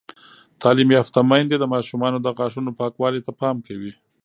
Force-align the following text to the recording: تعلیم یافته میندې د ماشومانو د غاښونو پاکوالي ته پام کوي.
تعلیم 0.61 0.89
یافته 0.97 1.19
میندې 1.29 1.55
د 1.59 1.65
ماشومانو 1.73 2.17
د 2.21 2.27
غاښونو 2.37 2.71
پاکوالي 2.79 3.21
ته 3.25 3.31
پام 3.41 3.55
کوي. 3.67 3.93